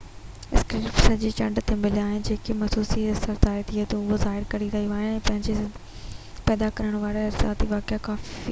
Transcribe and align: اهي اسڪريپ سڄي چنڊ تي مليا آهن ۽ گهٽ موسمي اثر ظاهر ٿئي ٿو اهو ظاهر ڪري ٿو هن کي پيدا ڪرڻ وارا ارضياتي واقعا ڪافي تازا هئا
اهي 0.51 0.59
اسڪريپ 0.59 0.95
سڄي 1.07 1.29
چنڊ 1.39 1.59
تي 1.71 1.75
مليا 1.81 2.05
آهن 2.13 2.23
۽ 2.29 2.37
گهٽ 2.47 2.49
موسمي 2.61 3.03
اثر 3.11 3.35
ظاهر 3.43 3.59
ٿئي 3.71 3.85
ٿو 3.91 3.99
اهو 4.05 4.17
ظاهر 4.23 4.47
ڪري 4.55 4.71
ٿو 4.77 4.81
هن 4.93 5.45
کي 5.49 5.59
پيدا 6.49 6.71
ڪرڻ 6.81 7.01
وارا 7.05 7.27
ارضياتي 7.27 7.71
واقعا 7.75 8.03
ڪافي 8.09 8.25
تازا 8.25 8.25
هئا 8.37 8.39